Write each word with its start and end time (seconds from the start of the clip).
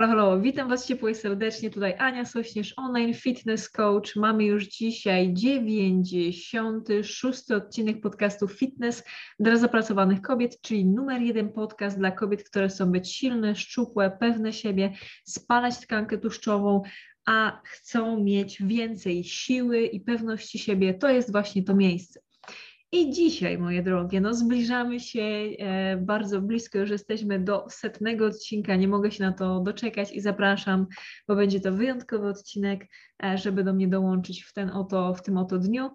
Halo, 0.00 0.12
halo, 0.12 0.40
witam 0.40 0.68
Was 0.68 0.86
ciepło 0.86 1.08
i 1.08 1.14
serdecznie. 1.14 1.70
Tutaj 1.70 1.94
Ania 1.98 2.24
Sośnierz, 2.24 2.74
online 2.76 3.14
fitness 3.14 3.70
coach. 3.70 4.16
Mamy 4.16 4.44
już 4.44 4.66
dzisiaj 4.66 5.34
96 5.34 7.50
odcinek 7.50 8.00
podcastu 8.00 8.48
Fitness 8.48 9.04
dla 9.40 9.56
zapracowanych 9.56 10.20
kobiet, 10.20 10.60
czyli 10.60 10.86
numer 10.86 11.22
jeden 11.22 11.52
podcast 11.52 11.98
dla 11.98 12.10
kobiet, 12.10 12.44
które 12.44 12.68
chcą 12.68 12.92
być 12.92 13.12
silne, 13.12 13.56
szczupłe, 13.56 14.16
pewne 14.20 14.52
siebie, 14.52 14.92
spalać 15.24 15.80
tkankę 15.80 16.18
tłuszczową, 16.18 16.82
a 17.24 17.60
chcą 17.64 18.24
mieć 18.24 18.62
więcej 18.62 19.24
siły 19.24 19.82
i 19.82 20.00
pewności 20.00 20.58
siebie. 20.58 20.94
To 20.94 21.08
jest 21.08 21.32
właśnie 21.32 21.64
to 21.64 21.74
miejsce. 21.74 22.20
I 22.92 23.10
dzisiaj, 23.10 23.58
moje 23.58 23.82
drogie, 23.82 24.20
no 24.20 24.34
zbliżamy 24.34 25.00
się 25.00 25.22
e, 25.22 25.96
bardzo 25.96 26.40
blisko, 26.40 26.78
już 26.78 26.90
jesteśmy 26.90 27.38
do 27.38 27.66
setnego 27.70 28.26
odcinka. 28.26 28.76
Nie 28.76 28.88
mogę 28.88 29.10
się 29.10 29.24
na 29.24 29.32
to 29.32 29.60
doczekać 29.60 30.12
i 30.12 30.20
zapraszam, 30.20 30.86
bo 31.28 31.36
będzie 31.36 31.60
to 31.60 31.72
wyjątkowy 31.72 32.28
odcinek 32.28 32.86
żeby 33.34 33.64
do 33.64 33.72
mnie 33.72 33.88
dołączyć 33.88 34.42
w, 34.42 34.52
ten 34.52 34.70
oto, 34.70 35.14
w 35.14 35.22
tym 35.22 35.36
oto 35.36 35.58
dniu. 35.58 35.90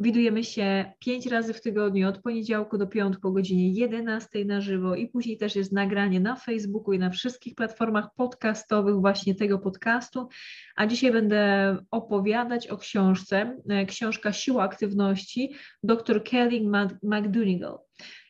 Widujemy 0.00 0.44
się 0.44 0.92
pięć 0.98 1.26
razy 1.26 1.54
w 1.54 1.60
tygodniu, 1.60 2.08
od 2.08 2.22
poniedziałku 2.22 2.78
do 2.78 2.86
piątku 2.86 3.28
o 3.28 3.32
godzinie 3.32 3.72
11 3.72 4.44
na 4.44 4.60
żywo 4.60 4.94
i 4.94 5.08
później 5.08 5.38
też 5.38 5.56
jest 5.56 5.72
nagranie 5.72 6.20
na 6.20 6.36
Facebooku 6.36 6.92
i 6.92 6.98
na 6.98 7.10
wszystkich 7.10 7.54
platformach 7.54 8.08
podcastowych 8.16 8.94
właśnie 8.94 9.34
tego 9.34 9.58
podcastu. 9.58 10.28
A 10.76 10.86
dzisiaj 10.86 11.12
będę 11.12 11.76
opowiadać 11.90 12.68
o 12.68 12.76
książce, 12.76 13.56
e, 13.68 13.86
książka 13.86 14.32
Siła 14.32 14.62
Aktywności 14.62 15.54
dr 15.82 16.24
Kelly 16.24 16.60
McDougall. 17.02 17.78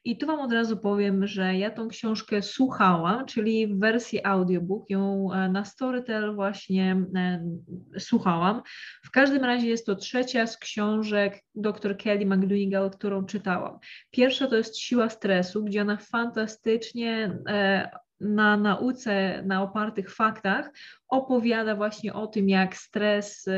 I 0.05 0.19
tu 0.19 0.27
Wam 0.27 0.41
od 0.41 0.53
razu 0.53 0.77
powiem, 0.77 1.27
że 1.27 1.57
ja 1.57 1.71
tą 1.71 1.89
książkę 1.89 2.43
słuchałam, 2.43 3.27
czyli 3.27 3.67
w 3.67 3.79
wersji 3.79 4.25
audiobook, 4.25 4.91
ją 4.91 5.33
e, 5.33 5.49
na 5.49 5.65
Storytel 5.65 6.35
właśnie 6.35 7.05
e, 7.17 7.45
słuchałam. 7.99 8.63
W 9.05 9.11
każdym 9.11 9.45
razie 9.45 9.67
jest 9.69 9.87
to 9.87 9.97
trzecia 9.97 10.47
z 10.47 10.59
książek 10.59 11.43
dr 11.55 11.97
Kelly 11.97 12.27
McDougall, 12.27 12.91
którą 12.91 13.25
czytałam. 13.25 13.79
Pierwsza 14.11 14.47
to 14.47 14.57
jest 14.57 14.79
Siła 14.79 15.09
stresu, 15.09 15.65
gdzie 15.65 15.83
ona 15.83 15.97
fantastycznie 15.97 17.39
e, 17.49 17.91
na 18.21 18.57
nauce, 18.57 19.43
na 19.43 19.63
opartych 19.63 20.15
faktach 20.15 20.71
opowiada 21.09 21.75
właśnie 21.77 22.13
o 22.13 22.27
tym, 22.27 22.49
jak 22.49 22.77
stres 22.77 23.49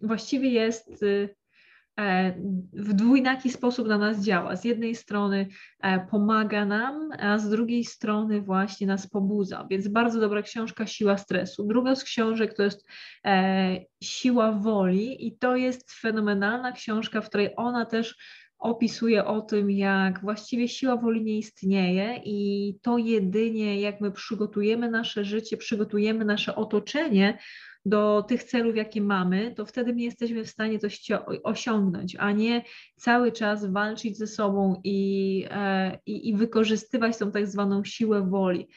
właściwie 0.00 0.48
jest 0.48 1.04
w 2.72 2.92
dwójnaki 2.92 3.50
sposób 3.50 3.88
na 3.88 3.98
nas 3.98 4.20
działa. 4.20 4.56
Z 4.56 4.64
jednej 4.64 4.94
strony 4.94 5.48
e, 5.82 6.06
pomaga 6.06 6.64
nam, 6.66 7.10
a 7.18 7.38
z 7.38 7.50
drugiej 7.50 7.84
strony 7.84 8.42
właśnie 8.42 8.86
nas 8.86 9.06
pobudza. 9.06 9.66
Więc 9.70 9.88
bardzo 9.88 10.20
dobra 10.20 10.42
książka 10.42 10.86
Siła 10.86 11.18
stresu. 11.18 11.64
Druga 11.66 11.94
z 11.96 12.04
książek 12.04 12.54
to 12.56 12.62
jest 12.62 12.86
e, 13.24 13.76
Siła 14.02 14.52
woli 14.52 15.26
i 15.26 15.38
to 15.38 15.56
jest 15.56 15.92
fenomenalna 15.92 16.72
książka, 16.72 17.20
w 17.20 17.28
której 17.28 17.50
ona 17.56 17.84
też 17.84 18.16
opisuje 18.58 19.24
o 19.24 19.40
tym, 19.40 19.70
jak 19.70 20.20
właściwie 20.20 20.68
siła 20.68 20.96
woli 20.96 21.24
nie 21.24 21.38
istnieje 21.38 22.20
i 22.24 22.78
to 22.82 22.98
jedynie 22.98 23.80
jak 23.80 24.00
my 24.00 24.12
przygotujemy 24.12 24.90
nasze 24.90 25.24
życie, 25.24 25.56
przygotujemy 25.56 26.24
nasze 26.24 26.56
otoczenie 26.56 27.38
do 27.84 28.22
tych 28.22 28.44
celów, 28.44 28.76
jakie 28.76 29.00
mamy, 29.00 29.54
to 29.56 29.66
wtedy 29.66 29.94
my 29.94 30.02
jesteśmy 30.02 30.44
w 30.44 30.50
stanie 30.50 30.78
coś 30.78 31.00
osiągnąć, 31.42 32.16
a 32.18 32.32
nie 32.32 32.62
cały 32.96 33.32
czas 33.32 33.66
walczyć 33.66 34.18
ze 34.18 34.26
sobą 34.26 34.80
i, 34.84 35.46
e, 35.50 35.98
i, 36.06 36.28
i 36.28 36.34
wykorzystywać 36.34 37.18
tą 37.18 37.30
tak 37.30 37.46
zwaną 37.46 37.84
siłę 37.84 38.30
woli. 38.30 38.68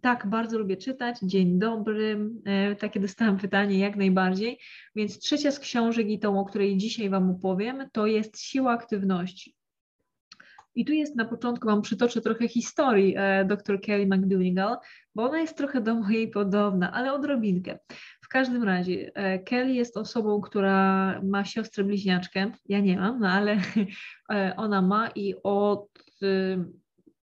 Tak, 0.00 0.26
bardzo 0.26 0.58
lubię 0.58 0.76
czytać. 0.76 1.16
Dzień 1.22 1.58
dobry. 1.58 2.30
E, 2.44 2.76
takie 2.76 3.00
dostałam 3.00 3.38
pytanie, 3.38 3.78
jak 3.78 3.96
najbardziej. 3.96 4.58
Więc 4.94 5.18
trzecia 5.18 5.50
z 5.50 5.58
książek 5.58 6.08
i 6.08 6.18
tą, 6.18 6.40
o 6.40 6.44
której 6.44 6.76
dzisiaj 6.76 7.10
Wam 7.10 7.30
opowiem, 7.30 7.88
to 7.92 8.06
jest 8.06 8.40
Siła 8.40 8.72
Aktywności. 8.72 9.55
I 10.76 10.84
tu 10.84 10.92
jest 10.92 11.16
na 11.16 11.24
początku, 11.24 11.66
Wam 11.66 11.82
przytoczę 11.82 12.20
trochę 12.20 12.48
historii 12.48 13.14
e, 13.16 13.44
dr 13.44 13.80
Kelly 13.80 14.06
McDougall, 14.06 14.76
bo 15.14 15.22
ona 15.22 15.38
jest 15.38 15.56
trochę 15.56 15.80
do 15.80 15.94
mojej 15.94 16.28
podobna, 16.30 16.92
ale 16.92 17.12
odrobinkę. 17.12 17.78
W 18.20 18.28
każdym 18.28 18.62
razie 18.62 19.10
e, 19.14 19.38
Kelly 19.38 19.72
jest 19.72 19.96
osobą, 19.96 20.40
która 20.40 21.20
ma 21.22 21.44
siostrę 21.44 21.84
bliźniaczkę. 21.84 22.52
Ja 22.68 22.80
nie 22.80 22.96
mam, 22.96 23.20
no 23.20 23.28
ale 23.28 23.56
e, 24.32 24.54
ona 24.56 24.82
ma 24.82 25.08
i 25.08 25.34
od 25.42 25.88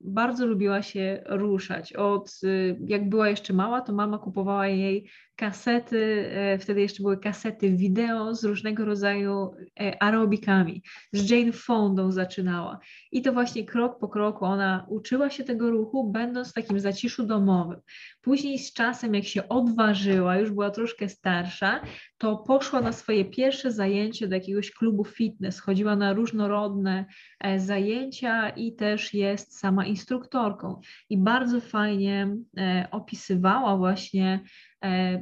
bardzo 0.04 0.46
lubiła 0.46 0.82
się 0.82 1.24
ruszać. 1.26 1.94
Od 1.94 2.42
jak 2.88 3.10
była 3.10 3.30
jeszcze 3.30 3.54
mała, 3.54 3.82
to 3.82 3.94
mama 3.94 4.18
kupowała 4.18 4.68
jej 4.68 5.10
kasety, 5.42 6.30
e, 6.32 6.58
wtedy 6.58 6.82
jeszcze 6.82 7.04
były 7.04 7.18
kasety 7.18 7.70
wideo 7.70 8.36
z 8.36 8.44
różnego 8.44 8.86
rodzaju 8.86 9.52
e, 9.80 10.04
aerobikami. 10.04 10.84
Z 11.14 11.30
Jane 11.30 11.52
Fondą 11.52 12.12
zaczynała. 12.12 12.80
I 13.12 13.22
to 13.22 13.34
właśnie 13.34 13.66
krok 13.66 14.00
po 14.00 14.08
kroku 14.10 14.46
ona 14.46 14.86
uczyła 14.90 15.30
się 15.30 15.44
tego 15.44 15.72
ruchu, 15.72 16.12
będąc 16.12 16.50
w 16.50 16.54
takim 16.54 16.80
zaciszu 16.80 17.24
domowym. 17.24 17.80
Później 18.22 18.60
z 18.60 18.74
czasem, 18.74 19.16
jak 19.16 19.24
się 19.24 19.50
odważyła, 19.50 20.38
już 20.38 20.52
była 20.52 20.70
troszkę 20.70 21.10
starsza, 21.10 21.82
to 22.18 22.38
poszła 22.38 22.82
na 22.82 22.92
swoje 22.92 23.26
pierwsze 23.26 23.72
zajęcie 23.72 24.28
do 24.28 24.36
jakiegoś 24.36 24.72
klubu 24.72 25.04
fitness, 25.04 25.60
chodziła 25.60 25.96
na 25.96 26.14
różnorodne 26.14 27.06
e, 27.40 27.60
zajęcia 27.60 28.50
i 28.50 28.76
też 28.76 29.14
jest 29.14 29.60
sama 29.60 29.86
instruktorką. 29.86 30.82
I 31.10 31.18
bardzo 31.18 31.62
fajnie 31.62 32.38
opisywała 32.92 33.78
właśnie 33.78 34.44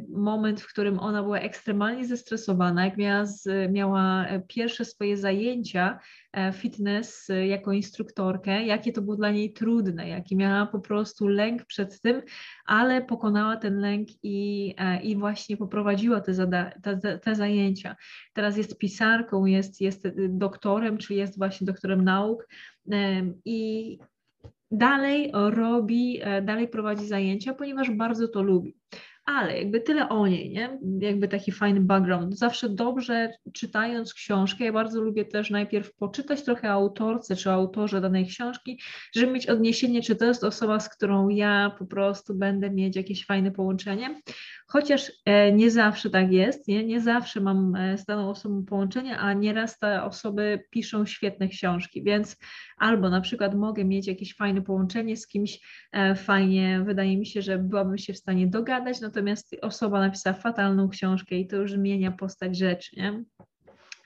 moment, 0.10 0.62
w 0.62 0.68
którym 0.68 1.00
ona 1.00 1.24
była 1.24 1.40
ekstremalnie 1.40 2.06
zestresowana, 2.06 2.86
jak 2.86 2.98
miała, 2.98 3.26
miała 3.70 4.26
e, 4.26 4.40
pierwsze 4.48 4.86
swoje 4.86 5.18
zajęcia 5.18 6.00
e, 6.34 6.52
fitness 6.54 7.28
jako 7.48 7.72
instruktorkę, 7.72 8.66
jakie 8.66 8.94
to 8.94 9.02
było 9.02 9.16
dla 9.16 9.32
niej 9.32 9.54
trudne, 9.54 10.10
jaki 10.10 10.36
miała 10.36 10.66
po 10.66 10.80
prostu 10.80 11.28
lęk 11.28 11.66
przed 11.66 12.02
tym, 12.02 12.22
ale 12.66 13.02
pokonała 13.02 13.58
ten 13.58 13.80
lęk 13.80 14.08
i, 14.24 14.76
i 15.04 15.16
właśnie 15.16 15.58
poprowadziła 15.58 16.22
te, 16.22 16.34
zada, 16.34 16.72
te, 16.84 17.20
te 17.20 17.36
zajęcia. 17.36 17.96
Teraz 18.34 18.58
jest 18.58 18.78
pisarką, 18.78 19.46
jest, 19.46 19.82
jest 19.82 20.08
doktorem, 20.30 20.98
czy 20.98 21.14
jest 21.14 21.38
właśnie 21.38 21.68
doktorem 21.68 22.04
nauk 22.04 22.48
i 23.46 24.00
dalej 24.72 25.32
robi, 25.34 26.22
dalej 26.44 26.68
prowadzi 26.68 27.08
zajęcia, 27.08 27.54
ponieważ 27.54 27.92
bardzo 27.92 28.28
to 28.28 28.42
lubi 28.44 28.76
Ale 29.36 29.58
jakby 29.58 29.82
tyle 29.82 30.10
o 30.10 30.28
niej, 30.28 30.50
nie? 30.50 30.80
Jakby 31.00 31.28
taki 31.28 31.52
fajny 31.52 31.82
background. 31.82 32.38
Zawsze 32.38 32.70
dobrze 32.70 33.34
czytając 33.54 34.14
książkę, 34.14 34.66
ja 34.66 34.74
bardzo 34.74 35.02
lubię 35.02 35.26
też 35.26 35.50
najpierw 35.50 35.96
poczytać 35.96 36.44
trochę 36.44 36.72
autorce 36.72 37.36
czy 37.36 37.52
autorze 37.52 38.02
danej 38.02 38.26
książki, 38.28 38.82
żeby 39.16 39.32
mieć 39.32 39.48
odniesienie, 39.48 40.02
czy 40.02 40.16
to 40.16 40.26
jest 40.26 40.44
osoba, 40.44 40.80
z 40.80 40.90
którą 40.90 41.30
ja 41.30 41.76
po 41.80 41.86
prostu 41.86 42.36
będę 42.36 42.70
mieć 42.70 42.96
jakieś 42.96 43.26
fajne 43.26 43.52
połączenie. 43.52 44.22
Chociaż 44.68 45.12
e, 45.26 45.52
nie 45.52 45.72
zawsze 45.72 46.10
tak 46.10 46.32
jest, 46.32 46.68
nie, 46.68 46.86
nie 46.86 47.02
zawsze 47.02 47.42
mam 47.42 47.76
e, 47.76 47.98
z 47.98 48.06
daną 48.06 48.30
osobą 48.30 48.66
połączenie, 48.66 49.18
a 49.18 49.34
nieraz 49.34 49.80
te 49.80 50.04
osoby 50.04 50.64
piszą 50.70 51.06
świetne 51.06 51.48
książki, 51.48 52.04
więc 52.04 52.38
albo 52.80 53.10
na 53.10 53.22
przykład 53.22 53.56
mogę 53.56 53.86
mieć 53.86 54.08
jakieś 54.08 54.36
fajne 54.36 54.62
połączenie 54.62 55.18
z 55.18 55.28
kimś, 55.28 55.60
e, 55.92 56.16
fajnie, 56.16 56.84
wydaje 56.86 57.18
mi 57.18 57.26
się, 57.26 57.42
że 57.42 57.58
byłabym 57.58 57.98
się 57.98 58.14
w 58.14 58.18
stanie 58.18 58.48
dogadać, 58.48 59.02
natomiast 59.02 59.56
osoba 59.62 60.00
napisała 60.00 60.36
fatalną 60.36 60.90
książkę 60.90 61.36
i 61.36 61.48
to 61.48 61.56
już 61.56 61.72
zmienia 61.72 62.12
postać 62.12 62.58
rzeczy, 62.58 62.96
nie? 62.98 63.24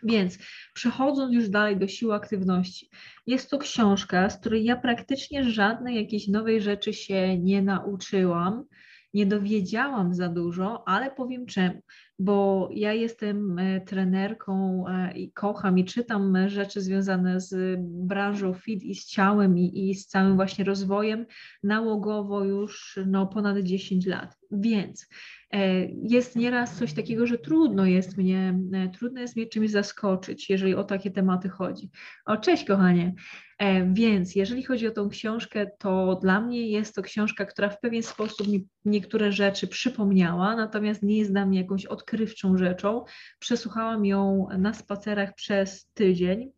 Więc 0.03 0.37
przechodząc 0.73 1.33
już 1.33 1.49
dalej 1.49 1.77
do 1.77 1.87
siły 1.87 2.13
aktywności, 2.13 2.89
jest 3.27 3.49
to 3.49 3.57
książka, 3.57 4.29
z 4.29 4.39
której 4.39 4.63
ja 4.63 4.75
praktycznie 4.75 5.43
żadnej 5.43 5.95
jakiejś 5.95 6.27
nowej 6.27 6.61
rzeczy 6.61 6.93
się 6.93 7.37
nie 7.39 7.61
nauczyłam 7.61 8.65
nie 9.13 9.25
dowiedziałam 9.25 10.13
za 10.13 10.29
dużo, 10.29 10.87
ale 10.87 11.11
powiem 11.11 11.45
czemu. 11.45 11.81
Bo 12.23 12.69
ja 12.71 12.93
jestem 12.93 13.59
e, 13.59 13.81
trenerką 13.81 14.85
e, 14.87 15.17
i 15.17 15.31
kocham 15.31 15.79
i 15.79 15.85
czytam 15.85 16.49
rzeczy 16.49 16.81
związane 16.81 17.41
z 17.41 17.79
branżą 17.79 18.53
fit 18.53 18.83
i 18.83 18.95
z 18.95 19.05
ciałem 19.05 19.57
i, 19.57 19.89
i 19.89 19.95
z 19.95 20.07
całym 20.07 20.35
właśnie 20.35 20.65
rozwojem 20.65 21.25
nałogowo 21.63 22.43
już 22.43 22.99
no, 23.07 23.27
ponad 23.27 23.57
10 23.57 24.05
lat. 24.05 24.37
Więc 24.51 25.09
e, 25.51 25.85
jest 25.85 26.35
nieraz 26.35 26.77
coś 26.77 26.93
takiego, 26.93 27.27
że 27.27 27.37
trudno 27.37 27.85
jest 27.85 28.17
mnie, 28.17 28.59
trudno 28.93 29.21
jest 29.21 29.35
mnie 29.35 29.45
czymś 29.45 29.71
zaskoczyć, 29.71 30.49
jeżeli 30.49 30.75
o 30.75 30.83
takie 30.83 31.11
tematy 31.11 31.49
chodzi. 31.49 31.89
O, 32.25 32.37
cześć 32.37 32.65
kochanie. 32.65 33.13
E, 33.59 33.93
więc 33.93 34.35
jeżeli 34.35 34.63
chodzi 34.63 34.87
o 34.87 34.91
tą 34.91 35.09
książkę, 35.09 35.67
to 35.79 36.15
dla 36.21 36.41
mnie 36.41 36.69
jest 36.69 36.95
to 36.95 37.01
książka, 37.01 37.45
która 37.45 37.69
w 37.69 37.79
pewien 37.79 38.03
sposób 38.03 38.47
mi 38.47 38.67
niektóre 38.85 39.31
rzeczy 39.31 39.67
przypomniała, 39.67 40.55
natomiast 40.55 41.03
nie 41.03 41.17
jest 41.17 41.31
dla 41.31 41.45
mnie 41.45 41.61
jakąś 41.61 41.85
odkrywczą 42.13 42.57
rzeczą. 42.57 43.03
Przesłuchałam 43.39 44.05
ją 44.05 44.47
na 44.57 44.73
spacerach 44.73 45.35
przez 45.35 45.91
tydzień, 45.93 46.51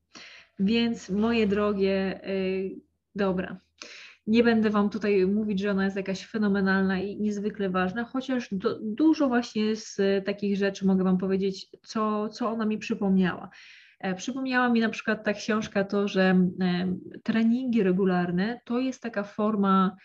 więc 0.60 1.10
moje 1.10 1.48
drogie, 1.48 2.20
yy, 2.24 2.80
dobra. 3.16 3.58
Nie 4.28 4.44
będę 4.44 4.70
Wam 4.70 4.90
tutaj 4.90 5.28
mówić, 5.28 5.60
że 5.60 5.72
ona 5.72 5.86
jest 5.86 5.98
jakaś 5.98 6.28
fenomenalna 6.28 7.00
i 7.00 7.18
niezwykle 7.18 7.70
ważna, 7.70 8.04
chociaż 8.04 8.48
do, 8.52 8.80
dużo 8.82 9.28
właśnie 9.28 9.76
z 9.76 9.98
takich 10.26 10.58
rzeczy 10.58 10.86
mogę 10.86 11.04
Wam 11.04 11.18
powiedzieć, 11.18 11.68
co, 11.82 12.30
co 12.30 12.50
ona 12.50 12.66
mi 12.66 12.78
przypomniała. 12.78 13.50
E, 14.00 14.16
przypomniała 14.16 14.70
mi 14.70 14.80
na 14.80 14.90
przykład 14.90 15.24
ta 15.24 15.34
książka 15.34 15.84
to, 15.84 16.08
że 16.08 16.22
e, 16.62 16.96
treningi 17.24 17.84
regularne 17.84 18.60
to 18.66 18.80
jest 18.80 19.02
taka 19.02 19.24
forma 19.24 19.96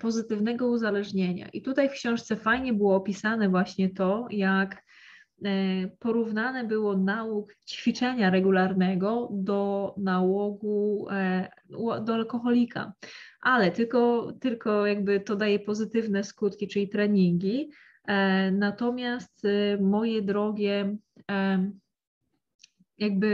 pozytywnego 0.00 0.66
uzależnienia. 0.66 1.48
I 1.52 1.62
tutaj 1.62 1.88
w 1.88 1.92
książce 1.92 2.36
fajnie 2.36 2.72
było 2.72 2.96
opisane 2.96 3.48
właśnie 3.48 3.90
to, 3.90 4.26
jak 4.30 4.82
porównane 5.98 6.64
było 6.64 6.96
nauk 6.96 7.54
ćwiczenia 7.68 8.30
regularnego 8.30 9.28
do 9.32 9.94
nałogu 9.98 11.06
do 12.04 12.14
alkoholika. 12.14 12.92
Ale 13.40 13.70
tylko, 13.70 14.32
tylko 14.40 14.86
jakby 14.86 15.20
to 15.20 15.36
daje 15.36 15.58
pozytywne 15.58 16.24
skutki, 16.24 16.68
czyli 16.68 16.88
treningi. 16.88 17.70
Natomiast 18.52 19.42
moje 19.80 20.22
drogie, 20.22 20.96
jakby 23.02 23.26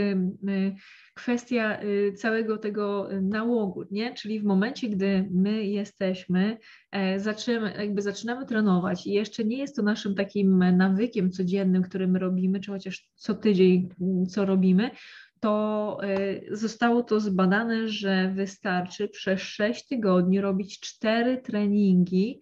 y, 0.49 0.75
kwestia 1.15 1.82
y, 1.82 2.12
całego 2.12 2.59
tego 2.59 3.09
nałogu, 3.23 3.85
nie? 3.91 4.15
Czyli 4.15 4.41
w 4.41 4.44
momencie, 4.44 4.88
gdy 4.88 5.29
my 5.31 5.65
jesteśmy, 5.65 6.59
e, 6.91 7.20
zaczynamy, 7.20 7.75
jakby 7.79 8.03
zaczynamy 8.03 8.47
trenować 8.47 9.06
i 9.06 9.12
jeszcze 9.12 9.44
nie 9.44 9.59
jest 9.59 9.76
to 9.76 9.82
naszym 9.82 10.15
takim 10.15 10.76
nawykiem 10.76 11.31
codziennym, 11.31 11.82
który 11.82 12.09
my 12.09 12.19
robimy, 12.19 12.61
czy 12.61 12.70
chociaż 12.70 13.09
co 13.15 13.35
tydzień, 13.35 13.88
co 14.29 14.44
robimy, 14.44 14.91
to 15.41 15.99
e, 16.03 16.56
zostało 16.56 17.03
to 17.03 17.21
zbadane, 17.21 17.88
że 17.88 18.32
wystarczy 18.35 19.09
przez 19.09 19.41
6 19.41 19.87
tygodni 19.87 20.41
robić 20.41 20.81
4 20.81 21.38
treningi 21.38 22.41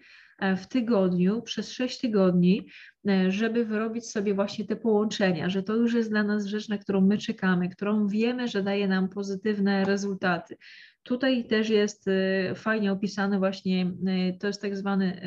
w 0.57 0.67
tygodniu 0.67 1.43
przez 1.43 1.71
6 1.71 2.01
tygodni, 2.01 2.67
E, 3.09 3.31
żeby 3.31 3.65
wyrobić 3.65 4.11
sobie 4.11 4.35
właśnie 4.35 4.65
te 4.65 4.77
połączenia, 4.77 5.49
że 5.49 5.63
to 5.63 5.75
już 5.75 5.95
jest 5.95 6.11
dla 6.11 6.23
nas 6.23 6.47
rzecz, 6.47 6.69
na 6.69 6.79
którą 6.79 7.01
my 7.01 7.19
czekamy, 7.19 7.69
którą 7.69 8.09
wiemy, 8.09 8.49
że 8.49 8.63
daje 8.63 8.89
nam 8.89 9.09
pozytywne 9.09 9.85
rezultaty. 9.85 10.57
Tutaj 11.03 11.45
też 11.45 11.69
jest 11.69 12.09
e, 12.09 12.55
fajnie 12.55 12.93
opisane 12.93 13.39
właśnie, 13.39 13.93
e, 14.07 14.33
to 14.39 14.47
jest 14.47 14.63
tak 14.63 14.77
zwany 14.77 15.21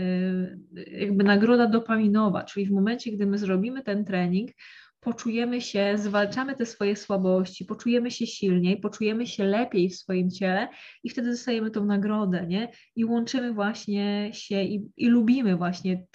jakby 0.92 1.24
nagroda 1.24 1.68
dopaminowa, 1.68 2.44
czyli 2.44 2.66
w 2.66 2.72
momencie, 2.72 3.12
gdy 3.12 3.26
my 3.26 3.38
zrobimy 3.38 3.84
ten 3.84 4.06
trening, 4.06 4.52
poczujemy 5.00 5.62
się, 5.62 5.94
zwalczamy 5.96 6.56
te 6.56 6.66
swoje 6.66 6.96
słabości, 6.96 7.66
poczujemy 7.66 8.12
się 8.12 8.28
silniej, 8.28 8.80
poczujemy 8.80 9.28
się 9.28 9.44
lepiej 9.44 9.90
w 9.90 9.96
swoim 9.96 10.32
ciele 10.32 10.68
i 11.04 11.10
wtedy 11.10 11.32
dostajemy 11.32 11.72
tą 11.72 11.86
nagrodę, 11.86 12.48
nie? 12.48 12.72
I 12.96 13.06
łączymy 13.06 13.54
właśnie 13.54 14.30
się 14.34 14.64
i, 14.64 14.90
i 14.98 15.08
lubimy 15.08 15.56
właśnie, 15.56 16.06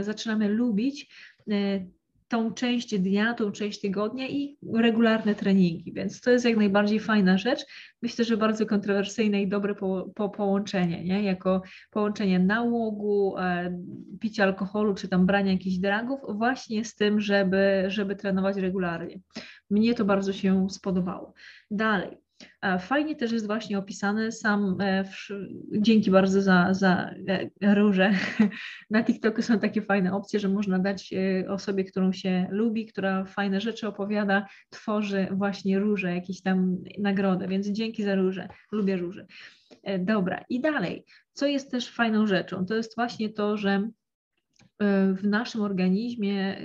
zaczynamy 0.00 0.48
lubić 0.48 1.14
e, 1.50 1.86
tą 2.28 2.54
część 2.54 2.98
dnia, 2.98 3.34
tą 3.34 3.52
część 3.52 3.80
tygodnia 3.80 4.28
i 4.28 4.58
regularne 4.74 5.34
treningi, 5.34 5.92
więc 5.92 6.20
to 6.20 6.30
jest 6.30 6.44
jak 6.44 6.56
najbardziej 6.56 7.00
fajna 7.00 7.38
rzecz. 7.38 7.60
Myślę, 8.02 8.24
że 8.24 8.36
bardzo 8.36 8.66
kontrowersyjne 8.66 9.42
i 9.42 9.48
dobre 9.48 9.74
po, 9.74 10.10
po 10.14 10.28
połączenie, 10.28 11.04
nie? 11.04 11.22
jako 11.22 11.62
połączenie 11.90 12.38
nałogu, 12.38 13.38
e, 13.38 13.78
picia 14.20 14.44
alkoholu 14.44 14.94
czy 14.94 15.08
tam 15.08 15.26
brania 15.26 15.52
jakichś 15.52 15.76
dragów 15.76 16.20
właśnie 16.28 16.84
z 16.84 16.94
tym, 16.94 17.20
żeby, 17.20 17.84
żeby 17.88 18.16
trenować 18.16 18.56
regularnie. 18.56 19.20
Mnie 19.70 19.94
to 19.94 20.04
bardzo 20.04 20.32
się 20.32 20.66
spodobało. 20.70 21.34
Dalej, 21.70 22.23
Fajnie 22.80 23.16
też 23.16 23.32
jest 23.32 23.46
właśnie 23.46 23.78
opisany 23.78 24.32
sam, 24.32 24.76
e, 24.80 25.04
dzięki 25.72 26.10
bardzo 26.10 26.42
za, 26.42 26.74
za 26.74 27.10
e, 27.62 27.74
róże. 27.74 28.12
Na 28.90 29.04
TikToku 29.04 29.42
są 29.42 29.58
takie 29.58 29.82
fajne 29.82 30.12
opcje, 30.12 30.40
że 30.40 30.48
można 30.48 30.78
dać 30.78 31.12
e, 31.12 31.50
osobie, 31.50 31.84
którą 31.84 32.12
się 32.12 32.48
lubi, 32.50 32.86
która 32.86 33.24
fajne 33.24 33.60
rzeczy 33.60 33.88
opowiada, 33.88 34.46
tworzy 34.70 35.28
właśnie 35.30 35.78
róże, 35.78 36.14
jakieś 36.14 36.42
tam 36.42 36.76
nagrodę, 36.98 37.48
więc 37.48 37.66
dzięki 37.66 38.02
za 38.02 38.14
róże, 38.14 38.48
lubię 38.72 38.96
róże. 38.96 39.26
Dobra, 39.98 40.44
i 40.48 40.60
dalej, 40.60 41.04
co 41.32 41.46
jest 41.46 41.70
też 41.70 41.90
fajną 41.90 42.26
rzeczą, 42.26 42.66
to 42.66 42.74
jest 42.74 42.96
właśnie 42.96 43.30
to, 43.30 43.56
że 43.56 43.88
w 45.14 45.20
naszym 45.22 45.60
organizmie 45.62 46.56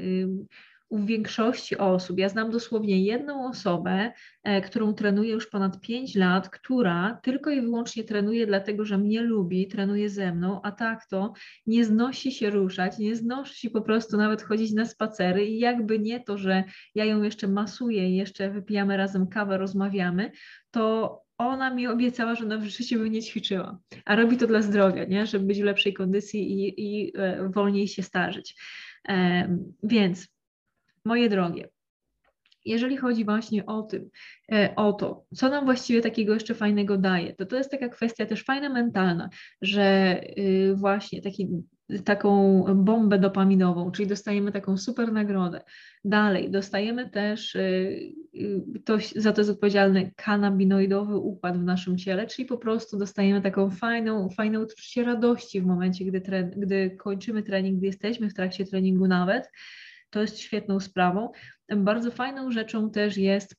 u 0.90 1.06
większości 1.06 1.78
osób, 1.78 2.20
ja 2.20 2.30
znam 2.30 2.52
dosłownie 2.52 3.04
jedną 3.04 3.50
osobę, 3.50 4.12
e, 4.44 4.62
którą 4.62 4.94
trenuję 4.94 5.32
już 5.32 5.48
ponad 5.48 5.82
5 5.82 6.16
lat, 6.16 6.50
która 6.50 7.20
tylko 7.24 7.50
i 7.50 7.62
wyłącznie 7.62 8.04
trenuje 8.04 8.48
dlatego, 8.48 8.86
że 8.86 8.98
mnie 8.98 9.22
lubi, 9.22 9.68
trenuje 9.68 10.10
ze 10.10 10.34
mną, 10.34 10.62
a 10.62 10.72
tak 10.72 11.06
to 11.06 11.34
nie 11.68 11.86
znosi 11.86 12.32
się 12.32 12.50
ruszać, 12.50 12.98
nie 12.98 13.16
znosi 13.16 13.60
się 13.60 13.70
po 13.70 13.82
prostu 13.82 14.18
nawet 14.18 14.42
chodzić 14.42 14.74
na 14.74 14.86
spacery 14.86 15.46
i 15.46 15.60
jakby 15.60 16.00
nie 16.00 16.20
to, 16.20 16.38
że 16.38 16.64
ja 16.96 17.06
ją 17.06 17.24
jeszcze 17.24 17.48
masuję 17.48 18.10
i 18.10 18.16
jeszcze 18.16 18.50
wypijamy 18.50 18.98
razem 18.98 19.28
kawę, 19.28 19.58
rozmawiamy, 19.58 20.32
to 20.72 21.30
ona 21.38 21.74
mi 21.74 21.88
obiecała, 21.88 22.36
że 22.36 22.46
na 22.46 22.58
w 22.58 22.64
życiu 22.64 23.00
by 23.00 23.10
nie 23.10 23.22
ćwiczyła, 23.22 23.80
a 24.06 24.16
robi 24.16 24.38
to 24.38 24.48
dla 24.48 24.62
zdrowia, 24.62 25.06
nie? 25.06 25.26
żeby 25.26 25.46
być 25.46 25.62
w 25.62 25.64
lepszej 25.64 25.94
kondycji 25.94 26.52
i, 26.52 26.74
i 26.78 27.14
e, 27.18 27.50
wolniej 27.50 27.88
się 27.88 28.04
starzyć. 28.04 28.56
E, 29.10 29.58
więc 29.84 30.39
moje 31.06 31.30
drogie, 31.30 31.70
jeżeli 32.66 32.98
chodzi 32.98 33.26
właśnie 33.26 33.66
o 33.66 33.82
tym, 33.82 34.10
e, 34.52 34.74
o 34.76 34.94
to, 34.94 35.26
co 35.36 35.50
nam 35.50 35.66
właściwie 35.66 36.02
takiego 36.02 36.34
jeszcze 36.34 36.56
fajnego 36.56 36.98
daje, 36.98 37.36
to 37.36 37.46
to 37.46 37.56
jest 37.56 37.72
taka 37.72 37.90
kwestia 37.90 38.26
też 38.26 38.44
fajna 38.44 38.70
mentalna, 38.70 39.30
że 39.62 40.20
y, 40.38 40.76
właśnie 40.76 41.22
taki, 41.22 41.48
taką 42.04 42.64
bombę 42.76 43.20
dopaminową, 43.20 43.92
czyli 43.92 44.08
dostajemy 44.08 44.52
taką 44.52 44.78
super 44.78 45.12
nagrodę. 45.12 45.62
Dalej, 46.06 46.52
dostajemy 46.52 47.10
też, 47.10 47.56
y, 47.56 48.14
y, 48.36 49.22
za 49.22 49.34
to 49.34 49.42
jest 49.42 49.52
odpowiedzialny 49.52 50.12
kanabinoidowy 50.16 51.18
układ 51.18 51.58
w 51.58 51.64
naszym 51.64 51.98
ciele, 51.98 52.28
czyli 52.28 52.46
po 52.46 52.58
prostu 52.58 52.98
dostajemy 52.98 53.42
taką 53.42 53.70
fajną, 53.70 54.30
fajne 54.30 54.60
uczucie 54.60 55.04
radości 55.04 55.62
w 55.62 55.66
momencie, 55.66 56.06
gdy, 56.06 56.22
gdy 56.58 56.90
kończymy 56.90 57.44
trening, 57.44 57.78
gdy 57.78 57.88
jesteśmy 57.88 58.30
w 58.30 58.34
trakcie 58.34 58.66
treningu 58.66 59.08
nawet, 59.08 59.50
to 60.10 60.22
jest 60.22 60.40
świetną 60.40 60.80
sprawą. 60.80 61.32
Bardzo 61.78 62.12
fajną 62.12 62.52
rzeczą 62.52 62.92
też 62.92 63.18
jest, 63.18 63.56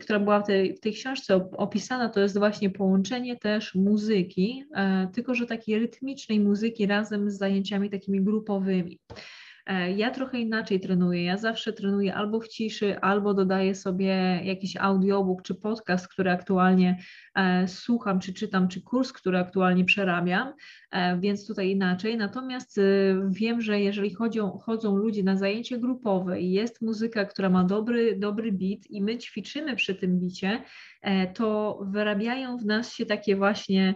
która 0.00 0.20
była 0.20 0.40
w 0.40 0.46
tej, 0.46 0.76
w 0.76 0.80
tej 0.80 0.92
książce 0.92 1.50
opisana, 1.52 2.08
to 2.08 2.20
jest 2.20 2.38
właśnie 2.38 2.70
połączenie 2.70 3.36
też 3.36 3.74
muzyki, 3.74 4.64
e, 4.74 5.08
tylko 5.14 5.34
że 5.34 5.46
takiej 5.46 5.78
rytmicznej 5.78 6.40
muzyki 6.40 6.86
razem 6.86 7.30
z 7.30 7.38
zajęciami 7.38 7.90
takimi 7.90 8.22
grupowymi. 8.22 8.98
E, 9.66 9.92
ja 9.92 10.10
trochę 10.10 10.38
inaczej 10.38 10.80
trenuję. 10.80 11.24
Ja 11.24 11.36
zawsze 11.38 11.72
trenuję 11.72 12.14
albo 12.14 12.40
w 12.40 12.48
ciszy, 12.48 13.00
albo 13.00 13.34
dodaję 13.34 13.74
sobie 13.74 14.40
jakiś 14.44 14.76
audiobook 14.76 15.42
czy 15.42 15.54
podcast, 15.54 16.08
który 16.08 16.30
aktualnie 16.30 16.98
słucham, 17.66 18.20
czy 18.20 18.32
czytam, 18.34 18.68
czy 18.68 18.82
kurs, 18.82 19.12
który 19.12 19.38
aktualnie 19.38 19.84
przerabiam, 19.84 20.52
e, 20.90 21.18
więc 21.20 21.46
tutaj 21.46 21.70
inaczej. 21.70 22.16
Natomiast 22.16 22.80
wiem, 23.28 23.60
że 23.60 23.80
jeżeli 23.80 24.14
chodzą, 24.14 24.58
chodzą 24.58 24.96
ludzie 24.96 25.22
na 25.22 25.36
zajęcie 25.36 25.78
grupowe 25.78 26.40
i 26.40 26.52
jest 26.52 26.82
muzyka, 26.82 27.24
która 27.24 27.48
ma 27.48 27.64
dobry, 27.64 28.16
dobry 28.18 28.52
beat 28.52 28.90
i 28.90 29.02
my 29.02 29.18
ćwiczymy 29.18 29.76
przy 29.76 29.94
tym 29.94 30.20
bicie, 30.20 30.62
to 31.34 31.78
wyrabiają 31.90 32.58
w 32.58 32.64
nas 32.64 32.92
się 32.92 33.06
takie 33.06 33.36
właśnie 33.36 33.94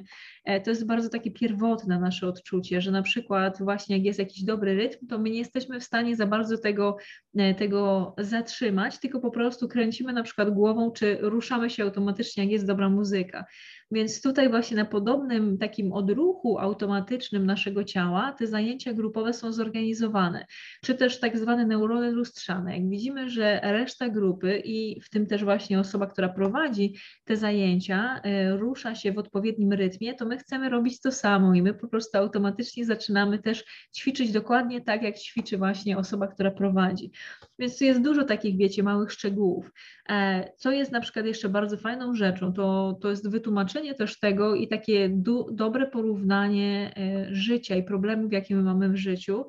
E, 0.49 0.61
to 0.61 0.71
jest 0.71 0.87
bardzo 0.87 1.09
takie 1.09 1.31
pierwotne 1.31 1.99
nasze 1.99 2.29
odczucie, 2.29 2.81
że 2.81 2.91
na 2.91 3.03
przykład 3.03 3.59
właśnie 3.59 3.97
jak 3.97 4.05
jest 4.05 4.19
jakiś 4.19 4.45
dobry 4.45 4.75
rytm, 4.75 5.07
to 5.07 5.19
my 5.19 5.31
nie 5.31 5.39
jesteśmy 5.39 5.81
w 5.81 5.85
stanie 5.85 6.17
za 6.17 6.27
bardzo 6.27 6.59
tego, 6.59 6.97
e, 7.37 7.55
tego 7.55 8.15
zatrzymać, 8.19 8.99
tylko 8.99 9.21
po 9.21 9.31
prostu 9.31 9.69
kręcimy 9.69 10.13
na 10.13 10.23
przykład 10.23 10.51
głową, 10.51 10.91
czy 10.91 11.19
ruszamy 11.21 11.71
się 11.71 11.83
automatycznie, 11.83 12.43
jak 12.43 12.53
jest 12.53 12.67
dobra 12.67 12.89
muzyka. 12.89 13.28
człowieka. 13.29 13.45
Więc 13.91 14.23
tutaj 14.23 14.49
właśnie 14.51 14.77
na 14.77 14.85
podobnym 14.85 15.59
takim 15.59 15.93
odruchu 15.93 16.59
automatycznym 16.59 17.47
naszego 17.47 17.85
ciała 17.85 18.33
te 18.33 18.47
zajęcia 18.47 18.93
grupowe 18.93 19.33
są 19.33 19.53
zorganizowane, 19.53 20.47
czy 20.85 20.95
też 20.95 21.21
tak 21.21 21.39
zwane 21.39 21.67
neurony 21.67 22.11
lustrzane. 22.11 22.79
Jak 22.79 22.89
widzimy, 22.89 23.31
że 23.31 23.61
reszta 23.63 24.09
grupy 24.09 24.63
i 24.65 25.01
w 25.01 25.11
tym 25.11 25.27
też 25.27 25.45
właśnie 25.45 25.81
osoba, 25.81 26.07
która 26.07 26.29
prowadzi 26.29 26.95
te 27.25 27.37
zajęcia, 27.37 28.21
y, 28.27 28.57
rusza 28.57 28.95
się 28.95 29.13
w 29.13 29.19
odpowiednim 29.19 29.73
rytmie, 29.73 30.15
to 30.15 30.27
my 30.27 30.39
chcemy 30.39 30.69
robić 30.69 31.01
to 31.01 31.13
samo 31.13 31.55
i 31.55 31.63
my 31.63 31.75
po 31.75 31.89
prostu 31.89 32.19
automatycznie 32.19 32.85
zaczynamy 32.85 33.39
też 33.39 33.65
ćwiczyć 33.97 34.33
dokładnie 34.33 34.81
tak, 34.81 35.03
jak 35.03 35.19
ćwiczy 35.19 35.59
właśnie 35.59 35.99
osoba, 35.99 36.27
która 36.27 36.51
prowadzi. 36.51 37.11
Więc 37.59 37.79
tu 37.79 37.85
jest 37.85 38.03
dużo 38.03 38.25
takich, 38.25 38.57
wiecie, 38.57 38.83
małych 38.83 39.13
szczegółów. 39.13 39.71
E, 40.09 40.45
co 40.57 40.71
jest 40.71 40.93
na 40.93 41.01
przykład 41.01 41.27
jeszcze 41.27 41.49
bardzo 41.49 41.77
fajną 41.77 42.15
rzeczą, 42.15 42.53
to, 42.53 42.99
to 43.01 43.11
jest 43.11 43.31
wytłumaczenie 43.31 43.78
też 43.95 44.21
tego 44.21 44.55
i 44.55 44.69
takie 44.69 45.09
do, 45.09 45.47
dobre 45.53 45.87
porównanie 45.87 46.93
e, 46.97 47.35
życia 47.35 47.77
i 47.77 47.83
problemów, 47.83 48.33
jakie 48.33 48.57
my 48.57 48.63
mamy 48.63 48.89
w 48.89 48.97
życiu. 48.97 49.45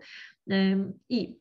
I 1.09 1.37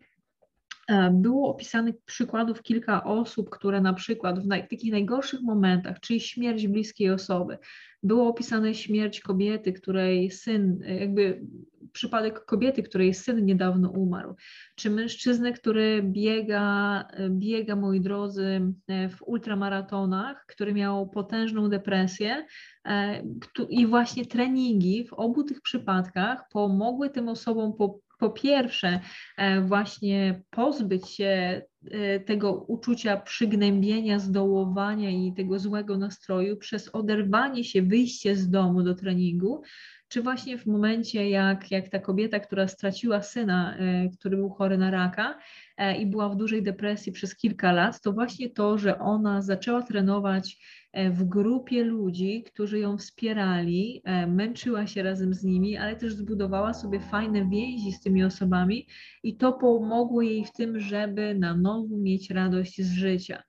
e, 0.88 1.11
było 1.11 1.50
opisanych 1.50 1.95
przykładów 2.04 2.62
kilka 2.62 3.04
osób, 3.04 3.50
które 3.50 3.80
na 3.80 3.92
przykład 3.92 4.40
w, 4.40 4.47
naj, 4.47 4.68
takich 4.68 4.92
najgorszych 4.92 5.40
momentach, 5.40 6.00
czyli 6.00 6.21
śmierć 6.21 6.68
bliskiej 6.68 7.11
osoby, 7.11 7.59
było 8.02 8.28
opisane 8.28 8.75
śmierć 8.75 9.21
kobiety, 9.21 9.73
której 9.73 10.30
syn, 10.30 10.80
jakby 11.00 11.40
przypadek 11.92 12.45
kobiety, 12.45 12.83
której 12.83 13.14
syn 13.14 13.45
niedawno 13.45 13.90
umarł, 13.90 14.35
czy 14.76 14.90
mężczyznę, 14.90 15.52
który 15.52 16.02
biega, 16.02 17.04
biega, 17.30 17.76
moi 17.76 18.00
drodzy, 18.00 18.61
w 18.88 19.23
ultramaratonach, 19.23 20.47
który 20.47 20.75
miał 20.75 21.09
potężną 21.09 21.68
depresję 21.68 22.30
e, 22.30 22.47
i 23.68 23.87
właśnie 23.87 24.26
treningi 24.26 25.07
w 25.07 25.12
obu 25.12 25.45
tych 25.45 25.61
przypadkach 25.61 26.49
pomogły 26.52 27.11
tym 27.11 27.28
osobom 27.28 27.73
po, 27.73 28.00
po 28.18 28.30
pierwsze 28.30 29.00
e, 29.37 29.61
właśnie 29.61 30.42
pozbyć 30.50 31.09
się 31.09 31.62
e, 31.90 32.21
tego 32.21 32.52
uczucia 32.52 33.16
przygnębienia, 33.16 34.18
zdołowania 34.18 35.11
i 35.11 35.33
tego 35.37 35.59
złego 35.59 35.99
nastroju 35.99 36.57
przez 36.57 36.95
oderwanie 36.95 37.64
się, 37.64 37.83
wyjście 37.83 38.37
z 38.37 38.50
domu 38.50 38.83
do 38.83 38.95
treningu, 38.95 39.62
czy 40.08 40.22
właśnie 40.22 40.58
w 40.58 40.66
momencie, 40.66 41.30
jak, 41.30 41.70
jak 41.70 41.88
ta 41.88 41.98
kobieta, 41.98 42.40
która 42.40 42.68
straciła 42.68 43.22
syna, 43.22 43.76
e, 43.78 44.08
który 44.08 44.36
był 44.36 44.50
chory 44.50 44.78
na 44.78 44.90
raka 44.90 45.38
e, 45.76 45.96
i 45.96 46.06
była 46.06 46.28
w 46.28 46.36
dużej 46.36 46.62
depresji 46.62 47.12
przez 47.12 47.36
kilka 47.36 47.72
lat, 47.72 48.00
to 48.00 48.12
właśnie 48.12 48.50
to, 48.50 48.78
że 48.78 48.98
ona 48.98 49.42
zaczęła 49.42 49.82
trenować 49.82 50.58
e, 50.92 51.10
w 51.10 51.24
grupie 51.24 51.84
ludzi, 51.84 52.42
którzy 52.46 52.78
ją 52.78 52.98
wspierali, 52.98 54.02
męczyła 54.26 54.86
się 54.86 55.02
razem 55.02 55.34
z 55.34 55.44
nimi, 55.44 55.76
ale 55.76 55.96
też 55.96 56.14
zbudowała 56.14 56.74
sobie 56.74 57.00
fajne 57.00 57.48
więzi 57.48 57.92
z 57.92 58.00
tymi 58.00 58.24
osobami 58.24 58.86
i 59.22 59.36
to 59.36 59.52
pomogło 59.52 60.22
jej 60.22 60.44
w 60.44 60.52
tym, 60.52 60.80
żeby 60.80 61.34
na 61.34 61.56
nowo 61.56 61.96
mieć 61.98 62.30
radość 62.30 62.82
z 62.82 62.92
życia. 62.92 63.42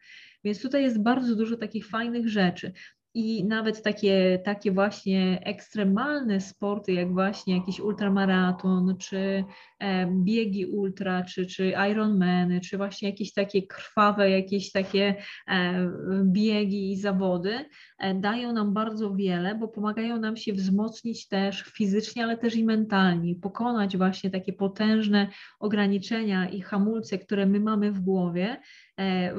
Więc 0.44 0.62
tutaj 0.62 0.84
jest 0.84 1.02
bardzo 1.02 1.36
dużo 1.36 1.58
takich 1.58 1.88
fajnych 1.88 2.30
rzeczy 2.30 2.74
i 3.14 3.46
nawet 3.46 3.84
takie, 3.84 4.40
takie 4.46 4.72
właśnie 4.72 5.42
ekstremalne 5.46 6.42
sporty, 6.42 6.94
jak 6.94 7.14
właśnie 7.14 7.58
jakiś 7.58 7.80
ultramaraton, 7.80 8.98
czy 8.98 9.44
e, 9.80 10.08
biegi 10.12 10.66
ultra, 10.66 11.24
czy, 11.24 11.46
czy 11.46 11.74
Ironmany, 11.92 12.62
czy 12.62 12.78
właśnie 12.78 13.10
jakieś 13.10 13.34
takie 13.34 13.68
krwawe, 13.68 14.30
jakieś 14.30 14.72
takie 14.72 15.16
e, 15.48 15.92
biegi 16.24 16.92
i 16.92 16.98
zawody, 16.98 17.66
e, 18.00 18.16
dają 18.16 18.54
nam 18.54 18.74
bardzo 18.74 19.16
wiele, 19.16 19.56
bo 19.56 19.68
pomagają 19.68 20.20
nam 20.20 20.38
się 20.38 20.54
wzmocnić 20.54 21.28
też 21.28 21.62
fizycznie, 21.62 22.24
ale 22.24 22.38
też 22.38 22.56
i 22.56 22.66
mentalnie, 22.66 23.36
pokonać 23.36 23.98
właśnie 23.98 24.30
takie 24.30 24.54
potężne 24.54 25.28
ograniczenia 25.60 26.50
i 26.50 26.62
hamulce, 26.62 27.18
które 27.18 27.46
my 27.46 27.60
mamy 27.60 27.92
w 27.92 28.00
głowie, 28.00 28.58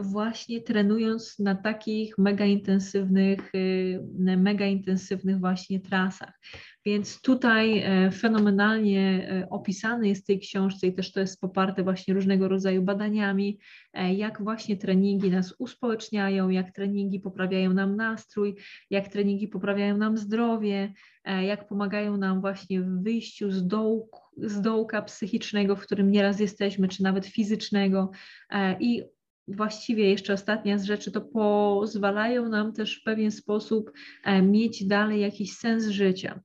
właśnie 0.02 0.60
trenując 0.60 1.38
na 1.38 1.54
takich 1.54 2.18
mega 2.18 2.44
intensywnych, 2.44 3.54
y, 3.54 4.00
mega 4.36 4.66
intensywnych 4.66 5.40
właśnie 5.40 5.80
trasach. 5.80 6.32
Więc 6.86 7.20
tutaj 7.20 7.78
e, 7.78 8.10
fenomenalnie 8.10 9.28
e, 9.30 9.48
opisany 9.50 10.08
jest 10.08 10.22
w 10.22 10.26
tej 10.26 10.40
książce 10.40 10.86
i 10.86 10.94
też 10.94 11.12
to 11.12 11.20
jest 11.20 11.40
poparte 11.40 11.82
właśnie 11.82 12.14
różnego 12.14 12.48
rodzaju 12.48 12.82
badaniami, 12.82 13.58
jak 14.16 14.42
właśnie 14.42 14.76
treningi 14.76 15.30
nas 15.30 15.54
uspołeczniają, 15.58 16.48
jak 16.48 16.72
treningi 16.72 17.20
poprawiają 17.20 17.72
nam 17.72 17.96
nastrój, 17.96 18.56
jak 18.90 19.08
treningi 19.08 19.48
poprawiają 19.48 19.96
nam 19.96 20.16
zdrowie, 20.16 20.92
jak 21.42 21.68
pomagają 21.68 22.16
nam 22.16 22.40
właśnie 22.40 22.80
w 22.80 23.02
wyjściu 23.02 23.50
z 23.50 23.66
dołku, 23.66 24.20
z 24.36 24.60
dołka 24.60 25.02
psychicznego, 25.02 25.76
w 25.76 25.80
którym 25.80 26.10
nieraz 26.10 26.40
jesteśmy, 26.40 26.88
czy 26.88 27.02
nawet 27.02 27.26
fizycznego 27.26 28.10
i 28.80 29.02
właściwie 29.56 30.10
jeszcze 30.10 30.32
ostatnia 30.32 30.78
z 30.78 30.84
rzeczy, 30.84 31.10
to 31.10 31.20
pozwalają 31.20 32.48
nam 32.48 32.72
też 32.72 33.00
w 33.00 33.02
pewien 33.02 33.30
sposób 33.30 33.92
e, 34.24 34.42
mieć 34.42 34.84
dalej 34.84 35.20
jakiś 35.20 35.56
sens 35.56 35.86
życia. 35.86 36.40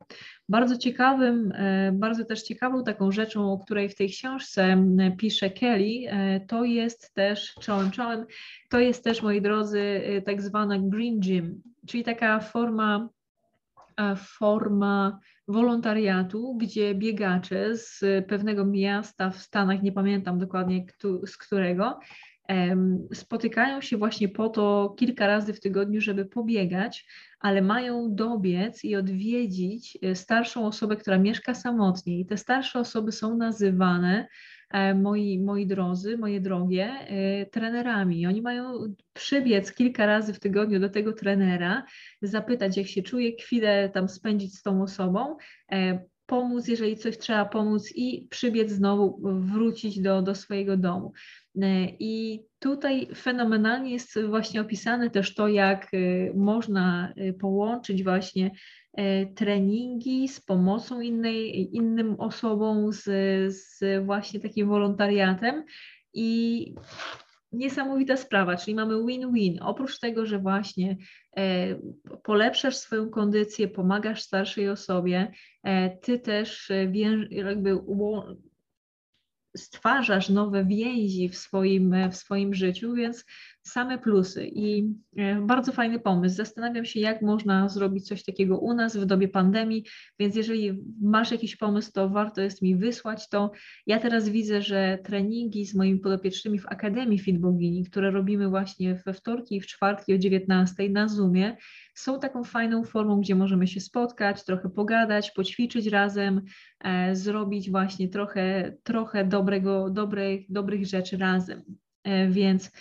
Bardzo 0.50 0.78
ciekawym, 0.78 1.52
e, 1.52 1.92
bardzo 1.92 2.26
też 2.26 2.44
ciekawą 2.44 2.84
taką 2.84 3.12
rzeczą, 3.12 3.52
o 3.52 3.60
której 3.60 3.90
w 3.90 3.96
tej 3.96 4.10
książce 4.10 4.86
pisze 5.18 5.50
Kelly, 5.50 6.08
e, 6.08 6.40
to 6.40 6.64
jest 6.64 7.14
też, 7.14 7.54
czołem, 7.62 7.92
czołem, 7.92 8.26
to 8.70 8.80
jest 8.80 9.04
też, 9.04 9.22
moi 9.22 9.42
drodzy, 9.42 10.02
tak 10.26 10.42
zwana 10.42 10.80
green 10.80 11.20
gym, 11.20 11.62
czyli 11.88 12.04
taka 12.04 12.40
forma, 12.40 13.10
forma 14.18 15.20
wolontariatu, 15.48 16.58
gdzie 16.58 16.96
biegacze 16.96 17.78
z 17.78 18.04
pewnego 18.28 18.66
miasta 18.66 19.30
w 19.30 19.38
Stanach, 19.38 19.84
nie 19.84 19.92
pamiętam 19.92 20.40
dokładnie 20.40 20.86
z 21.26 21.38
którego, 21.38 22.00
spotykają 23.14 23.82
się 23.82 23.98
właśnie 23.98 24.30
po 24.30 24.50
to 24.50 24.96
kilka 24.98 25.28
razy 25.28 25.54
w 25.54 25.60
tygodniu, 25.60 26.02
żeby 26.02 26.25
pobiegać, 26.25 27.06
ale 27.40 27.62
mają 27.62 28.16
dobiec 28.16 28.84
i 28.84 28.96
odwiedzić 28.96 29.98
e, 30.02 30.16
starszą 30.16 30.68
osobę, 30.68 30.96
która 30.96 31.18
mieszka 31.18 31.54
samotnie. 31.54 32.20
I 32.20 32.25
te 32.25 32.38
starsze 32.38 32.80
osoby 32.80 33.12
są 33.12 33.38
nazywane, 33.38 34.28
e, 34.72 34.94
moi, 34.94 35.40
moi 35.40 35.68
drodzy, 35.68 36.18
moje 36.18 36.42
drogie, 36.42 36.86
e, 36.86 37.46
trenerami. 37.46 38.28
Oni 38.28 38.42
mają 38.42 38.94
przybiec 39.14 39.74
kilka 39.74 40.06
razy 40.06 40.34
w 40.34 40.40
tygodniu 40.40 40.80
do 40.80 40.90
tego 40.90 41.14
trenera, 41.14 41.86
zapytać, 42.22 42.78
jak 42.78 42.88
się 42.88 43.02
czuje, 43.02 43.32
chwilę 43.32 43.90
tam 43.90 44.10
spędzić 44.10 44.58
z 44.58 44.62
tą 44.62 44.82
osobą, 44.84 45.38
pomóc, 46.25 46.68
jeżeli 46.68 46.98
coś 46.98 47.18
trzeba 47.18 47.46
pomóc 47.46 47.92
i 47.96 48.28
przybiec 48.30 48.72
znowu, 48.72 49.22
wrócić 49.40 50.00
do, 50.00 50.22
do 50.22 50.36
swojego 50.36 50.78
domu. 50.78 51.14
E, 51.62 51.88
I 52.00 52.46
tutaj 52.60 53.08
fenomenalnie 53.16 53.92
jest 53.92 54.20
właśnie 54.28 54.62
opisane 54.62 55.10
też 55.10 55.36
to, 55.36 55.48
jak 55.48 55.88
e, 55.94 55.98
można 56.34 57.14
e, 57.16 57.34
połączyć 57.34 58.04
właśnie 58.04 58.52
treningi 59.36 60.28
z 60.28 60.42
pomocą 60.42 61.02
innej, 61.02 61.76
innym 61.76 62.16
osobom, 62.20 62.94
z, 62.94 63.04
z 63.56 63.80
właśnie 64.06 64.40
takim 64.40 64.68
wolontariatem. 64.68 65.64
I 66.14 66.76
niesamowita 67.52 68.18
sprawa, 68.18 68.58
czyli 68.58 68.76
mamy 68.76 69.06
win-win. 69.06 69.60
Oprócz 69.62 70.00
tego, 70.00 70.26
że 70.26 70.40
właśnie 70.40 70.98
polepszasz 72.24 72.76
swoją 72.76 73.10
kondycję, 73.10 73.68
pomagasz 73.68 74.22
starszej 74.22 74.70
osobie, 74.70 75.32
ty 76.02 76.20
też 76.20 76.72
jakby 77.30 77.76
stwarzasz 79.56 80.30
nowe 80.30 80.66
więzi 80.66 81.30
w 81.30 81.38
swoim, 81.38 81.96
w 82.12 82.16
swoim 82.16 82.54
życiu, 82.54 82.94
więc 82.94 83.26
same 83.67 83.98
plusy 83.98 84.48
i 84.48 84.93
e, 85.17 85.41
bardzo 85.41 85.72
fajny 85.72 86.00
pomysł. 86.00 86.36
Zastanawiam 86.36 86.86
się, 86.86 87.00
jak 87.00 87.22
można 87.22 87.69
zrobić 87.69 88.07
coś 88.07 88.24
takiego 88.24 88.57
u 88.57 88.74
nas 88.74 88.98
w 88.98 89.05
dobie 89.05 89.27
pandemii, 89.27 89.86
więc 90.19 90.36
jeżeli 90.36 90.84
masz 91.01 91.31
jakiś 91.31 91.55
pomysł, 91.55 91.91
to 91.91 92.10
warto 92.10 92.41
jest 92.41 92.62
mi 92.62 92.75
wysłać 92.75 93.29
to. 93.29 93.51
Ja 93.88 94.00
teraz 94.00 94.29
widzę, 94.29 94.62
że 94.62 95.00
treningi 95.03 95.65
z 95.65 95.75
moimi 95.75 96.00
podopiecznymi 96.00 96.60
w 96.60 96.67
Akademii 96.67 97.19
Fit 97.19 97.39
Bogini, 97.39 97.84
które 97.84 98.12
robimy 98.12 98.50
właśnie 98.50 98.95
we 99.05 99.13
wtorki 99.13 99.55
i 99.55 99.62
w 99.62 99.67
czwartki 99.67 100.13
o 100.13 100.17
19 100.17 100.89
na 100.89 101.07
Zoomie, 101.07 101.57
są 101.95 102.19
taką 102.19 102.43
fajną 102.43 102.84
formą, 102.84 103.22
gdzie 103.22 103.36
możemy 103.36 103.67
się 103.67 103.79
spotkać, 103.79 104.45
trochę 104.45 104.69
pogadać, 104.69 105.31
poćwiczyć 105.31 105.88
razem, 105.88 106.41
e, 106.84 107.15
zrobić 107.15 107.72
właśnie 107.72 108.10
trochę, 108.10 108.74
trochę 108.84 109.25
dobrego, 109.25 109.89
dobrych, 109.89 110.41
dobrych 110.50 110.86
rzeczy 110.86 111.17
razem. 111.17 111.63
E, 112.03 112.27
więc 112.29 112.72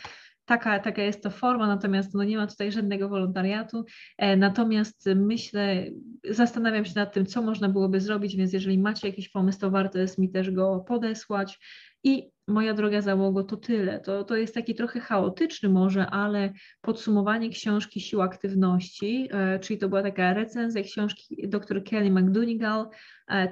taka, 0.44 0.78
taka 0.78 1.02
jest 1.02 1.22
to 1.22 1.30
forma, 1.30 1.66
natomiast 1.66 2.14
no 2.14 2.24
nie 2.24 2.36
ma 2.36 2.46
tutaj 2.46 2.72
żadnego 2.72 3.08
wolontariatu. 3.08 3.84
E, 4.18 4.36
natomiast 4.36 5.08
myślę, 5.16 5.86
zastanawiam 6.30 6.84
się 6.84 6.92
nad 6.96 7.12
tym, 7.12 7.26
co 7.26 7.42
można 7.42 7.68
byłoby 7.68 8.00
zrobić, 8.00 8.36
więc 8.36 8.52
jeżeli 8.52 8.78
macie 8.78 9.08
jakiś 9.08 9.28
pomysł, 9.28 9.60
to 9.60 9.70
warto 9.70 9.98
jest 9.98 10.18
mi 10.18 10.30
też 10.30 10.50
go 10.50 10.84
podesłać. 10.88 11.58
I 12.04 12.30
moja 12.48 12.74
droga 12.74 13.00
załogo, 13.00 13.44
to 13.44 13.56
tyle. 13.56 14.00
To, 14.00 14.24
to 14.24 14.36
jest 14.36 14.54
taki 14.54 14.74
trochę 14.74 15.00
chaotyczny 15.00 15.68
może, 15.68 16.06
ale 16.06 16.52
podsumowanie 16.80 17.50
książki 17.50 18.00
Siła 18.00 18.24
Aktywności, 18.24 19.28
e, 19.30 19.58
czyli 19.58 19.78
to 19.78 19.88
była 19.88 20.02
taka 20.02 20.34
recenzja 20.34 20.82
książki 20.82 21.48
dr 21.48 21.84
Kelly 21.84 22.10
McDougall, 22.10 22.86
e, 23.30 23.48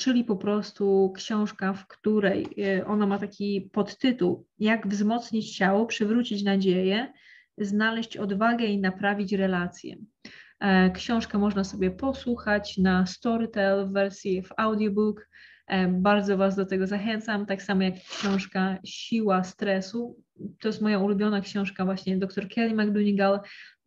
czyli 0.00 0.24
po 0.24 0.36
prostu 0.36 1.12
książka, 1.16 1.72
w 1.72 1.86
której 1.86 2.46
e, 2.58 2.86
ona 2.86 3.06
ma 3.06 3.18
taki 3.18 3.70
podtytuł 3.72 4.46
Jak 4.58 4.88
wzmocnić 4.88 5.56
ciało, 5.56 5.86
przywrócić 5.86 6.42
nadzieję, 6.42 7.12
znaleźć 7.58 8.16
odwagę 8.16 8.66
i 8.66 8.80
naprawić 8.80 9.32
relacje. 9.32 9.96
E, 10.60 10.90
książkę 10.90 11.38
można 11.38 11.64
sobie 11.64 11.90
posłuchać 11.90 12.78
na 12.78 13.06
Storytel 13.06 13.88
w 13.88 13.92
wersji 13.92 14.42
w 14.42 14.48
audiobook. 14.56 15.28
E, 15.66 15.88
bardzo 15.88 16.36
Was 16.36 16.56
do 16.56 16.66
tego 16.66 16.86
zachęcam, 16.86 17.46
tak 17.46 17.62
samo 17.62 17.82
jak 17.82 17.94
książka 17.94 18.78
Siła 18.84 19.44
stresu. 19.44 20.22
To 20.60 20.68
jest 20.68 20.82
moja 20.82 20.98
ulubiona 20.98 21.40
książka 21.40 21.84
właśnie 21.84 22.16
dr 22.18 22.48
Kelly 22.48 22.74
McDougall. 22.74 23.40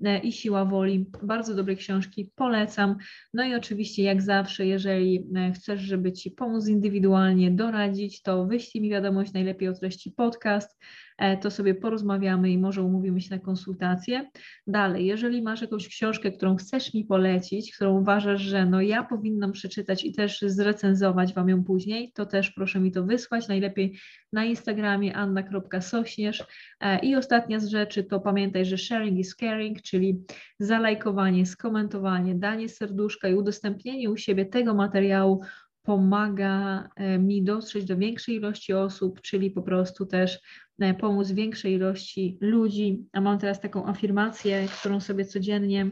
E, 0.03 0.19
i 0.19 0.31
Siła 0.31 0.65
Woli. 0.65 1.05
Bardzo 1.23 1.55
dobre 1.55 1.75
książki, 1.75 2.31
polecam. 2.35 2.95
No 3.33 3.43
i 3.43 3.55
oczywiście, 3.55 4.03
jak 4.03 4.21
zawsze, 4.21 4.65
jeżeli 4.65 5.27
e, 5.35 5.51
chcesz, 5.51 5.81
żeby 5.81 6.13
Ci 6.13 6.31
pomóc 6.31 6.67
indywidualnie 6.67 7.51
doradzić, 7.51 8.21
to 8.21 8.45
wyślij 8.45 8.83
mi 8.83 8.89
wiadomość 8.89 9.33
najlepiej 9.33 9.69
o 9.69 9.73
treści 9.73 10.11
podcast. 10.11 10.79
E, 11.23 11.37
to 11.37 11.51
sobie 11.51 11.75
porozmawiamy 11.75 12.49
i 12.49 12.57
może 12.57 12.83
umówimy 12.83 13.21
się 13.21 13.35
na 13.35 13.41
konsultację. 13.41 14.29
Dalej, 14.67 15.05
jeżeli 15.05 15.41
masz 15.41 15.61
jakąś 15.61 15.87
książkę, 15.87 16.31
którą 16.31 16.55
chcesz 16.55 16.93
mi 16.93 17.05
polecić, 17.05 17.75
którą 17.75 17.99
uważasz, 17.99 18.41
że 18.41 18.65
no 18.65 18.81
ja 18.81 19.03
powinnam 19.03 19.51
przeczytać 19.51 20.05
i 20.05 20.13
też 20.13 20.41
zrecenzować 20.41 21.33
Wam 21.33 21.49
ją 21.49 21.63
później, 21.63 22.11
to 22.15 22.25
też 22.25 22.51
proszę 22.51 22.79
mi 22.79 22.91
to 22.91 23.03
wysłać, 23.03 23.47
najlepiej 23.47 23.99
na 24.33 24.45
Instagramie 24.45 25.15
anna.sośnierz. 25.15 26.43
E, 26.79 26.99
I 26.99 27.15
ostatnia 27.15 27.59
z 27.59 27.67
rzeczy 27.67 28.03
to 28.03 28.19
pamiętaj, 28.19 28.65
że 28.65 28.77
sharing 28.77 29.19
is 29.19 29.35
caring, 29.35 29.81
czyli 29.81 30.21
zalajkowanie, 30.59 31.45
skomentowanie, 31.45 32.35
danie 32.35 32.69
serduszka 32.69 33.27
i 33.29 33.35
udostępnienie 33.35 34.11
u 34.11 34.17
siebie 34.17 34.45
tego 34.45 34.73
materiału 34.73 35.41
pomaga 35.83 36.89
e, 36.95 37.19
mi 37.19 37.43
dotrzeć 37.43 37.85
do 37.85 37.97
większej 37.97 38.35
ilości 38.35 38.73
osób, 38.73 39.21
czyli 39.21 39.51
po 39.51 39.61
prostu 39.61 40.05
też 40.05 40.39
e, 40.79 40.93
pomóc 40.93 41.31
większej 41.31 41.73
ilości 41.73 42.37
ludzi. 42.41 43.05
A 43.13 43.21
mam 43.21 43.39
teraz 43.39 43.61
taką 43.61 43.87
afirmację, 43.87 44.67
którą 44.79 44.99
sobie 44.99 45.25
codziennie, 45.25 45.91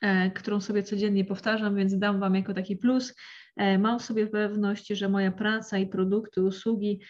e, 0.00 0.30
którą 0.30 0.60
sobie 0.60 0.82
codziennie 0.82 1.24
powtarzam, 1.24 1.76
więc 1.76 1.98
dam 1.98 2.20
Wam 2.20 2.34
jako 2.34 2.54
taki 2.54 2.76
plus. 2.76 3.14
Mam 3.78 4.00
sobie 4.00 4.26
pewność, 4.26 4.88
że 4.88 5.08
moja 5.08 5.32
praca 5.32 5.78
i 5.78 5.86
produkty, 5.86 6.42
usługi 6.42 7.00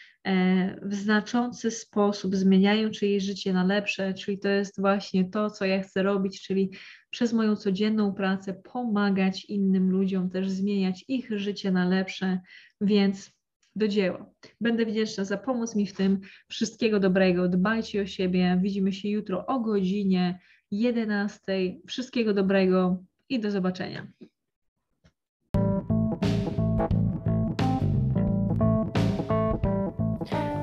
w 0.83 0.95
znaczący 0.95 1.71
sposób 1.71 2.37
zmieniają 2.37 2.91
czyjeś 2.91 3.25
życie 3.25 3.53
na 3.53 3.65
lepsze, 3.65 4.15
czyli 4.15 4.39
to 4.39 4.49
jest 4.49 4.81
właśnie 4.81 5.31
to, 5.31 5.51
co 5.51 5.65
ja 5.65 5.83
chcę 5.83 6.03
robić, 6.03 6.43
czyli 6.43 6.71
przez 7.11 7.33
moją 7.33 7.57
codzienną 7.57 8.15
pracę 8.15 8.55
pomagać 8.55 9.45
innym 9.45 9.91
ludziom, 9.91 10.31
też 10.31 10.51
zmieniać 10.51 11.05
ich 11.09 11.39
życie 11.39 11.73
na 11.73 11.89
lepsze, 11.89 12.41
więc 12.81 13.33
do 13.77 13.89
dzieła. 13.89 14.31
Będę 14.61 14.87
wdzięczna 14.87 15.25
za 15.25 15.37
pomoc 15.37 15.77
mi 15.77 15.87
w 15.87 15.93
tym. 15.93 16.21
Wszystkiego 16.49 17.01
dobrego, 17.01 17.49
dbajcie 17.49 18.03
o 18.03 18.07
siebie. 18.07 18.59
Widzimy 18.63 18.93
się 18.93 19.09
jutro 19.09 19.47
o 19.47 19.61
godzinie 19.61 20.39
11. 20.71 21.43
Wszystkiego 21.87 22.35
dobrego 22.35 23.05
i 23.29 23.41
do 23.41 23.51
zobaczenia. 23.51 24.07